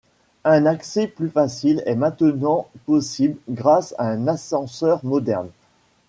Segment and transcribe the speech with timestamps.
[0.45, 5.49] Un accès plus facile est maintenant possible grâce à un ascenseur moderne.